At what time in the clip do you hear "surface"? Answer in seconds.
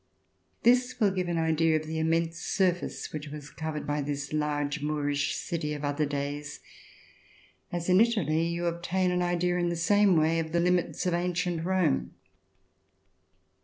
2.97-3.13